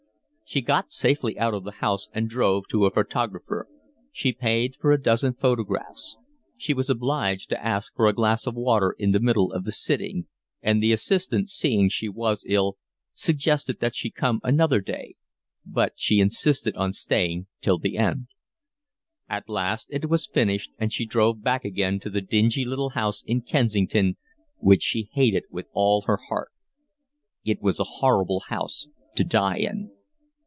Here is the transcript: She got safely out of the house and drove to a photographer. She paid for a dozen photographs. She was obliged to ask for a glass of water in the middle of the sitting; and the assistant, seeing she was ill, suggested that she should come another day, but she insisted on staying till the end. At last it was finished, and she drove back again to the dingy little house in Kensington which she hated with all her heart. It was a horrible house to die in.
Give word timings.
She 0.43 0.59
got 0.59 0.91
safely 0.91 1.39
out 1.39 1.53
of 1.53 1.63
the 1.63 1.71
house 1.79 2.09
and 2.13 2.29
drove 2.29 2.67
to 2.71 2.85
a 2.85 2.91
photographer. 2.93 3.69
She 4.11 4.33
paid 4.33 4.75
for 4.75 4.91
a 4.91 5.01
dozen 5.01 5.33
photographs. 5.33 6.17
She 6.57 6.73
was 6.73 6.89
obliged 6.89 7.47
to 7.51 7.65
ask 7.65 7.95
for 7.95 8.05
a 8.07 8.11
glass 8.13 8.45
of 8.45 8.55
water 8.55 8.93
in 8.99 9.11
the 9.13 9.21
middle 9.21 9.53
of 9.53 9.63
the 9.63 9.71
sitting; 9.71 10.27
and 10.61 10.83
the 10.83 10.91
assistant, 10.91 11.49
seeing 11.49 11.87
she 11.87 12.09
was 12.09 12.43
ill, 12.45 12.75
suggested 13.13 13.79
that 13.79 13.95
she 13.95 14.09
should 14.09 14.15
come 14.15 14.41
another 14.43 14.81
day, 14.81 15.15
but 15.65 15.93
she 15.95 16.19
insisted 16.19 16.75
on 16.75 16.91
staying 16.91 17.47
till 17.61 17.77
the 17.79 17.95
end. 17.97 18.27
At 19.29 19.47
last 19.47 19.87
it 19.89 20.09
was 20.09 20.27
finished, 20.27 20.71
and 20.77 20.91
she 20.91 21.05
drove 21.05 21.41
back 21.41 21.63
again 21.63 21.97
to 22.01 22.09
the 22.09 22.19
dingy 22.19 22.65
little 22.65 22.89
house 22.89 23.23
in 23.25 23.39
Kensington 23.39 24.17
which 24.57 24.83
she 24.83 25.07
hated 25.13 25.43
with 25.49 25.67
all 25.71 26.01
her 26.07 26.19
heart. 26.27 26.51
It 27.45 27.61
was 27.61 27.79
a 27.79 27.85
horrible 28.01 28.41
house 28.49 28.89
to 29.15 29.23
die 29.23 29.55
in. 29.59 29.91